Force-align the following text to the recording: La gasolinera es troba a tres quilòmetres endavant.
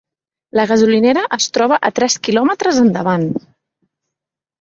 La 0.59 0.63
gasolinera 0.69 1.25
es 1.37 1.45
troba 1.57 1.77
a 1.89 1.91
tres 1.99 2.15
quilòmetres 2.29 2.81
endavant. 2.85 3.29